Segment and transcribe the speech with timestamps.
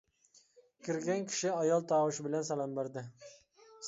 [0.87, 3.05] كىرگەن كىشى ئايال تاۋۇشى بىلەن سالام بەردى.